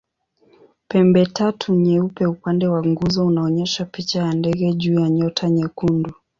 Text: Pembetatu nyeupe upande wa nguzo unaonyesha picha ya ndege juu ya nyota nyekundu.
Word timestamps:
Pembetatu 0.87 1.75
nyeupe 1.75 2.25
upande 2.25 2.67
wa 2.67 2.85
nguzo 2.85 3.25
unaonyesha 3.27 3.85
picha 3.85 4.19
ya 4.19 4.33
ndege 4.33 4.73
juu 4.73 4.99
ya 4.99 5.09
nyota 5.09 5.49
nyekundu. 5.49 6.13